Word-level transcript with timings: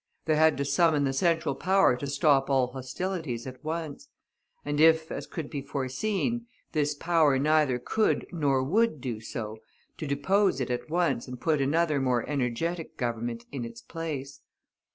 They 0.25 0.35
had 0.35 0.57
to 0.57 0.65
summon 0.65 1.03
the 1.03 1.13
Central 1.13 1.53
Power 1.53 1.95
to 1.97 2.07
stop 2.07 2.49
all 2.49 2.71
hostilities 2.71 3.45
at 3.45 3.63
once; 3.63 4.07
and 4.65 4.79
if, 4.79 5.11
as 5.11 5.27
could 5.27 5.47
be 5.47 5.61
foreseen, 5.61 6.47
this 6.71 6.95
power 6.95 7.37
neither 7.37 7.77
could 7.77 8.25
nor 8.31 8.63
would 8.63 8.99
do 8.99 9.19
so, 9.21 9.59
to 9.99 10.07
depose 10.07 10.59
it 10.59 10.71
at 10.71 10.89
once 10.89 11.27
and 11.27 11.39
put 11.39 11.61
another 11.61 12.01
more 12.01 12.27
energetic 12.27 12.97
Government 12.97 13.45
in 13.51 13.63
its 13.63 13.83
place. 13.83 14.41